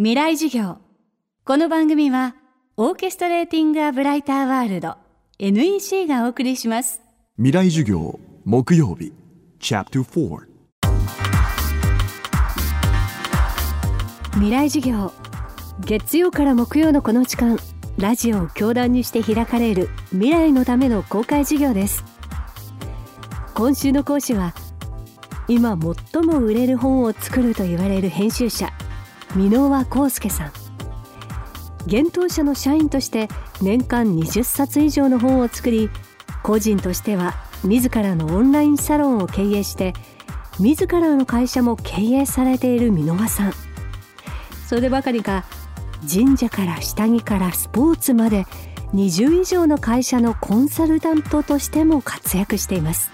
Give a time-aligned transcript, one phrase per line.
[0.00, 0.76] 未来授業。
[1.44, 2.36] この番組は
[2.76, 4.94] オーケストレーティング・ア・ブライター・ワールド
[5.40, 7.00] NEC がお送りします。
[7.36, 9.12] 未来授業木曜日
[9.58, 10.38] チャプター
[14.34, 15.12] 未来授業。
[15.84, 17.58] 月曜から木曜のこの時間
[17.98, 22.04] ラジオを教壇にして開かれる未来のための公開授業です。
[23.52, 24.54] 今週の講師は
[25.48, 25.76] 今
[26.12, 28.72] 最も売れる本を作ると言われる編集者
[29.34, 30.52] 箕輪康介さん。
[31.86, 33.28] 現当社の社員として
[33.62, 35.90] 年間20冊以上の本を作り
[36.42, 39.94] 個人としては自らのオンラインサロンを経営して
[40.58, 43.52] 自らの会社も経営されている箕輪さん。
[44.66, 45.44] そればかりか
[46.10, 48.46] 神社から下着からスポーツまで
[48.94, 53.10] 20以上の会社のコンサルタントとしても活躍しています。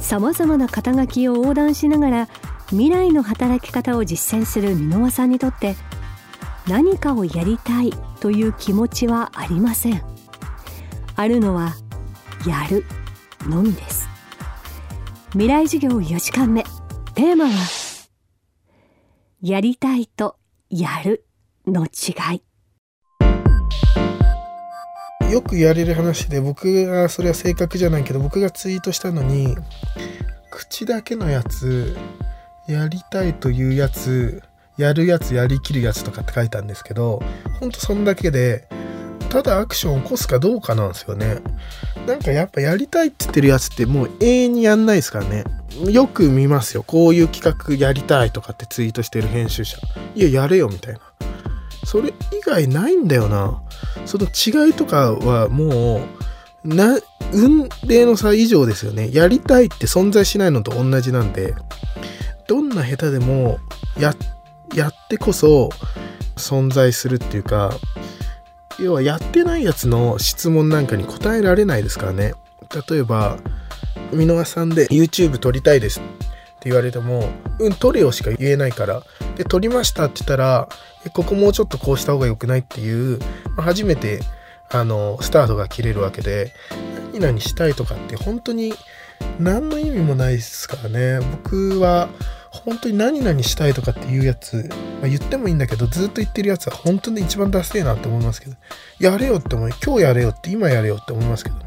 [0.00, 2.28] さまざまな肩書きを横断しながら
[2.70, 5.76] 未来の働き方を実践する箕輪さんにとって
[6.66, 10.02] 何かをやりたいという気持ちはありません。
[11.14, 11.74] あるのは
[12.46, 12.84] やる
[13.48, 14.08] のみです。
[15.30, 16.64] 未来授業4時間目。
[17.14, 17.50] テーマは
[19.40, 20.36] やりたいと
[20.68, 21.24] やる
[21.66, 22.42] の違い。
[25.32, 29.56] よく言われる話で僕がそれは正確じゃないけど僕がツイートしたのに
[30.50, 31.96] 口だけのやつ
[32.66, 34.42] やりたいというやつ
[34.76, 37.22] やるやつやりきるやつとかって書いたんですけど
[37.60, 38.68] ほんとそんだけで
[39.28, 41.38] ただアクションを起こすかどうかなんですよね。
[42.06, 45.44] なんかやっぱやりたいって言ってるやつってもう永遠にやんないですからね。
[45.90, 46.82] よく見ますよ。
[46.84, 49.78] こういう企画やりたいとかってツイートしてる編集者。
[50.14, 51.00] いややれよみたいな。
[51.84, 53.62] それ以外ないんだよな。
[54.06, 56.00] その違いとかはも
[56.64, 56.98] うな
[57.32, 59.10] 運命の差以上ですよね。
[59.12, 61.54] やりたいって存在しないのと同じなんで。
[62.48, 63.58] どんな下手でも
[63.98, 64.14] や
[64.74, 65.70] やってこそ
[66.36, 67.72] 存在するっていうか
[68.78, 72.34] 要はやってないやつの質問なんかに答えられないですからね。
[72.90, 73.38] 例えば
[74.12, 76.02] 箕輪さんで YouTube 撮りたいですっ
[76.60, 79.02] て言われてもうん撮れよしか言えないから。
[79.36, 80.68] で撮りましたって言ったら
[81.12, 83.18] ここもうちょっとこうした方が良くないっていう、
[83.56, 84.20] まあ、初めて
[84.70, 86.52] あのスタートが切れるわけで
[87.12, 88.74] 何々したいとかって本当に
[89.38, 91.20] 何の意味もないですからね。
[91.20, 92.08] 僕は
[92.56, 94.68] 本当に何々したいとかっていうやつ、
[95.00, 98.56] まあ、言ってもいいんだけどずっと言ってるやつは本当に一番ダセえなって思いますけど
[98.98, 101.64] やれよって思い今日やれよって今やれよって思いますけどね。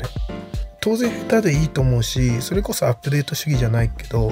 [0.82, 4.32] 当然下手でいいと思うしそれこそアップデート主義じゃないけど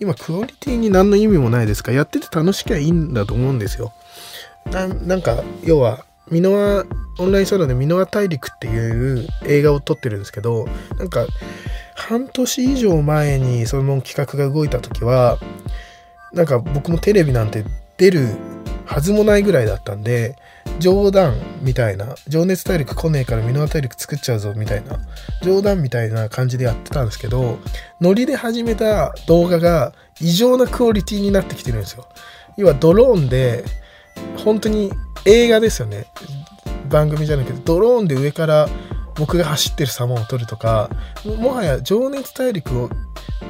[0.00, 1.92] 今クオリティに何の意味もないですか。
[1.92, 3.92] らやってて楽しきゃいいんだと思うんですよ。
[4.70, 6.84] なんか要は箕輪
[7.18, 10.66] オンラインサロンで箕輪大陸っていう映画を撮ってるんですけど
[10.98, 11.26] なんか
[11.94, 15.38] 半年以上前にその企画が動いた時は
[16.32, 17.64] なんか僕もテレビなんて
[17.96, 18.28] 出る
[18.84, 20.36] はずもないぐらいだったんで
[20.78, 24.98] 冗談みたいな情熱大陸来ねえから箕輪大陸作っちゃうぞみたいな
[25.42, 27.58] 冗談みたいな感じでやってたんですけど
[28.00, 32.08] ノリで始めた動画が異常なクオリティになってきてるんですよ。
[32.56, 33.64] 要はドローンで
[34.44, 34.92] 本当に
[35.24, 36.06] 映画ですよね。
[36.88, 38.68] 番組じゃなくてドローンで上から
[39.14, 40.90] 僕が走ってる様を撮るとか
[41.24, 42.90] もはや情熱大陸を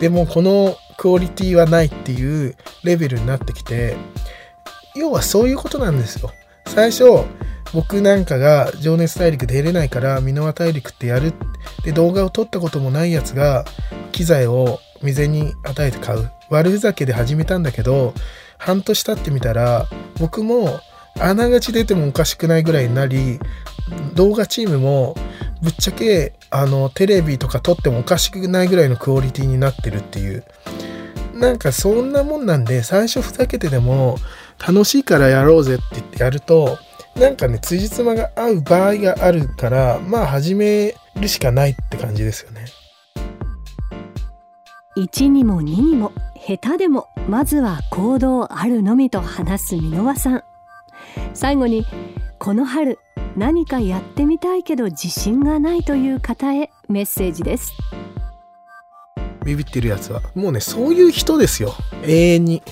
[0.01, 2.55] でもこのクオリティはないっていう
[2.85, 3.97] レベルになってきて
[4.95, 6.31] 要はそういうことなんですよ。
[6.69, 7.05] 最初
[7.75, 11.35] 僕なんかが情熱大陸出れないから箕輪大陸ってやる。
[11.85, 13.65] で動画を撮ったこともないやつが
[14.13, 16.31] 機材を未然に与えて買う。
[16.51, 18.15] 悪ふざけで始めたんだけど
[18.57, 19.89] 半年経ってみたら
[20.21, 20.79] 僕も
[21.19, 23.41] あながち出てもおかしくないぐらいになり
[24.15, 25.17] 動画チームも
[25.63, 30.45] ぶっちゃけあのテレビとか撮ってもおかしくないぐらいのクオリティになってるっていう。
[31.43, 34.17] なんかそんなもんなんで最初ふざけてでも
[34.65, 36.79] 楽しいからやろうぜって言ってやると
[37.17, 42.67] なんかね辻褄が合う場合があるからまあ始めるしかないって感じですよね。
[44.97, 50.43] 1にも2にも下手でもまずは行動あるのみと話す箕輪さん
[51.35, 51.85] 最後に
[52.39, 53.01] この春
[53.37, 57.73] 何かやってみたいけど自信がないという方へメッセージです
[59.45, 60.23] ビビってるやつは。
[60.35, 61.75] もうねそういう人ですよ。
[62.05, 62.63] 永遠に。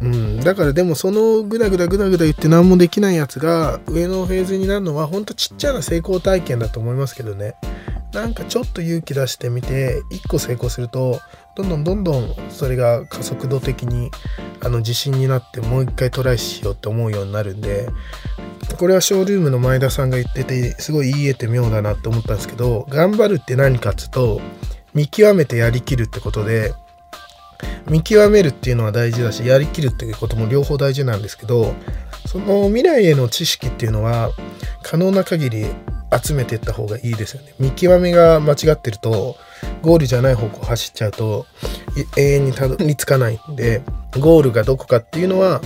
[0.00, 0.40] うん。
[0.40, 7.54] だからでもそのグダグダグダグダ言って何もできないやつが上のフェーズになるのはほんとちっちゃな成功体験だと思いますけどね。
[8.12, 11.20] なんかちょっと勇気出してみて1個成功すると
[11.54, 14.10] どんどんどんどんそれが加速度的に
[14.60, 17.88] あの自信になってもう一回トライしようって思うようになるんで
[18.78, 24.40] これはショールームの前田さんが言っててすごい言い得て妙だなって思ったんですけど頑張るって何かっつうと
[24.94, 26.74] 見極めてやりきるってことで
[27.88, 31.74] 見極めるっていうのは大事だしやりきるっていうことも両方大事なんですけど
[32.26, 34.30] その未来への知識っていうのは
[34.82, 35.66] 可能な限り
[36.22, 37.54] 集めていった方がいいですよね。
[37.58, 39.36] 見極めが間違ってると
[39.82, 41.46] ゴールじゃない方向走っちゃうと
[42.16, 43.82] 永遠にたどり着かないんで
[44.18, 45.60] ゴールがどこかっていうのは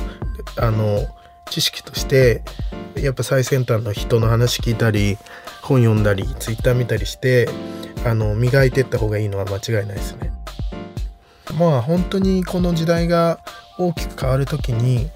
[0.57, 1.07] あの
[1.51, 2.43] 知識として
[2.97, 5.19] やっぱ最先端の人の話聞いたり
[5.63, 7.49] 本読んだりツイッター見たりして
[8.05, 10.33] あの磨いてった方がいいのは間違いないですね。
[11.59, 13.41] まあ本当にこの時代が
[13.79, 15.11] 大きく変わる時に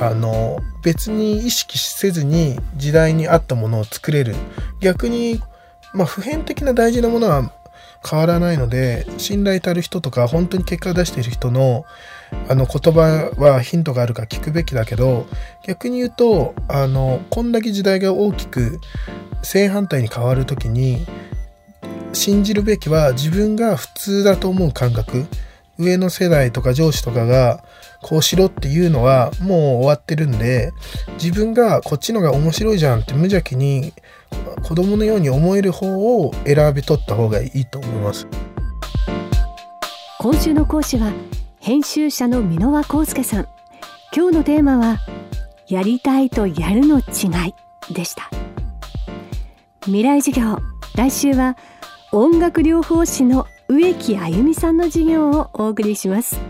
[0.00, 4.34] あの別に意識せずに時代に合ったものを作れる
[4.80, 5.40] 逆に、
[5.94, 7.52] まあ、普遍的な大事なものは
[8.08, 11.84] 変わらないので信頼たる人とか本当に結果を出している人の
[12.48, 15.26] あの言葉はヒントがあるか聞くべきだけど
[15.64, 18.80] 逆に言うとあのこんだけ時代が大きく
[19.42, 21.06] 正反対に変わる時に
[22.12, 25.26] 信じるべきは自分が普通だと思う感覚。
[25.78, 27.62] 上の世代とか上司とかが
[28.02, 30.72] こうしろっていうのはもう終わってるんで
[31.22, 33.92] 自分がこっちのが面白いじゃんって無邪気に
[34.64, 38.26] 子供のように思える方を選び取った方がいいと思います。
[40.18, 41.12] 今週の講師は
[41.60, 43.46] 編集者の箕輪康介さん。
[44.12, 44.98] 今日のテーマは
[45.68, 47.28] やりたいとやるの違
[47.90, 48.28] いでした。
[49.84, 50.58] 未来授業。
[50.96, 51.56] 来週は
[52.10, 56.40] 音楽療法士の植木あゆみさんの授業をお送りします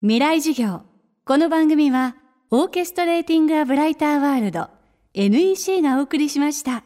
[0.00, 0.82] 未来授業
[1.24, 2.14] この番組は
[2.52, 4.68] オーケストレーティング・ア・ブライター・ワールド
[5.14, 6.84] NEC がお送りしました。